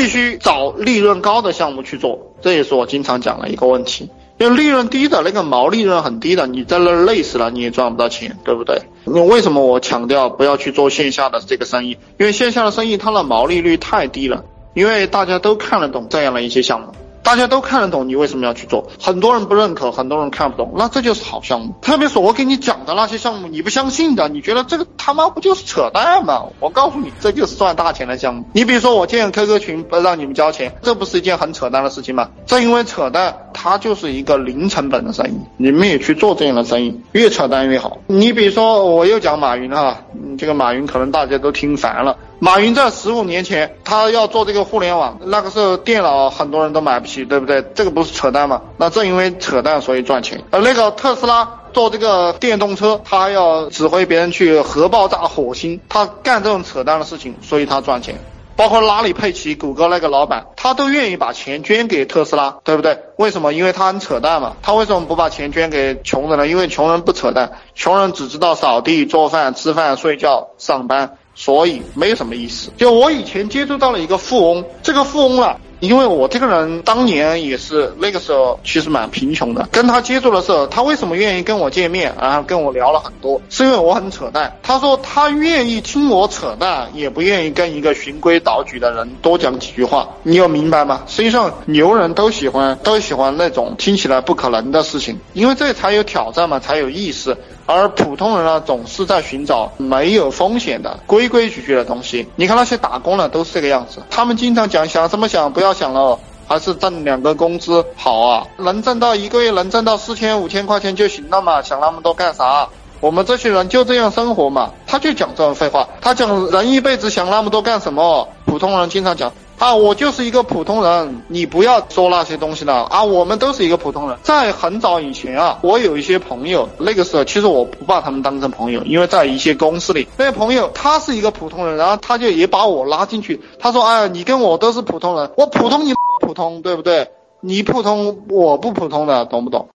[0.00, 4.08] 必须找利润高的项目去做，这也是我经常讲的一个问题。
[4.38, 8.80] 因为利润低的那个毛利润很低的，你在那累死了，你也赚不到钱，对不对？
[9.04, 11.90] 那为什么我强调不要去做线下的这个生意？
[12.18, 14.42] 因为线下的生意它的毛利率太低了，
[14.72, 16.86] 因为大家都看得懂这样的一些项目。
[17.22, 18.88] 大家都看得懂，你为什么要去做？
[19.00, 21.74] 很多人不认可，很多人看不懂，那这就是好项目。
[21.80, 26.44] 特别是我给你讲的那些项目，你不相信的，你觉得这个他妈不就是扯淡吗？
[26.58, 28.44] 我告诉你，这就是赚大钱的项目。
[28.52, 32.30] 你比如说我建 QQ 群不让你们交钱，这不是一件很扯淡的事情吗？
[32.50, 35.38] 正因为扯淡，它就是一个零成本的生意。
[35.56, 37.98] 你们也去做这样的生意，越扯淡越好。
[38.08, 39.98] 你比如说我又讲马云哈，
[40.36, 42.16] 这个马云可能大家都听烦了。
[42.40, 47.64] 马云在十五年前，他要做这个互联网，那个时候电脑很多人都买不起，对不对？
[47.72, 48.60] 这个不是扯淡吗？
[48.78, 50.42] 那正因为扯淡，所以赚钱。
[50.50, 58.16] 而那个特斯拉做这个电动车，他要指挥别人去核爆炸火星，他干这种扯淡的事情，所以他赚钱。
[58.60, 62.98] 包括拉里·佩奇，谷歌那个老板，他都愿意把钱捐给特斯拉，对不对？
[63.16, 63.54] 为什么？
[63.54, 64.54] 因为他很扯淡嘛。
[64.60, 66.46] 他为什么不把钱捐给穷人呢？
[66.46, 71.16] 因为穷人不扯淡，穷人只知道扫地、做饭、吃饭、睡觉、上班。
[71.34, 72.70] 所以没有什么意思。
[72.76, 79.68] 就我以前接触到了一个富翁，这个富翁啊，因为我这个人当年也是那个时候其实蛮贫穷的。
[79.72, 83.40] 跟他接触的时候，他为什么愿意跟我见面，然后跟我聊了很多？
[83.48, 84.56] 是因为我很扯淡。
[84.62, 90.08] 他说他愿意听我扯淡，也不愿意跟一个循规蹈矩的人多讲几句话。
[90.22, 91.02] 你有明白吗？
[91.06, 97.36] 实际上牛人都喜欢都喜欢那种听起来不可能的事情，因为这才有挑战嘛，才有意思。
[97.66, 102.26] 而普通人呢，总是在寻找没有风险的规规矩矩的东西。
[102.34, 106.18] 你看那些打工的都是这个样子，他们经常讲想什么想，不要要想了，
[106.48, 112.68] 还是挣两个工资好啊，能挣到一个月能挣到四千五千块钱就行了嘛，想那么多干啥？
[112.98, 118.28] 我们这些人就这样生活嘛，他就讲这种废话，他讲人一辈子想那么多干什么？
[118.46, 119.32] 普通人经常讲。
[119.60, 123.04] 啊，我就是一个普通人，你不要说那些东西了啊！
[123.04, 124.16] 我们都是一个普通人。
[124.22, 133.38] 在很早以前啊，我有一些朋友，那个时候其实我不把他们当成朋友，因为在一些公司里，那些朋友他是一个普通人，然后他就也把我拉进去。
[133.58, 135.92] 他说：“哎，你跟我都是普通人，我普通你
[136.22, 137.10] 普通，对不对？
[137.42, 139.68] 你普通我不普通的，懂不懂？”